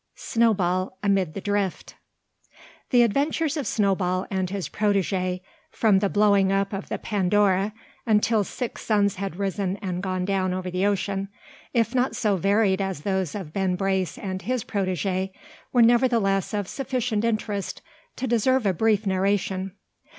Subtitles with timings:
[0.15, 1.93] SNOWBALL AMID THE DRIFT.
[2.89, 7.71] The adventures of Snowball and his protege, from the blowing up of the Pandora
[8.07, 11.29] until six suns had risen and gone down over the ocean,
[11.71, 15.31] if not so varied as those of Ben Brace and his protege,
[15.71, 17.83] were nevertheless of sufficient interest
[18.15, 19.75] to deserve a brief narration.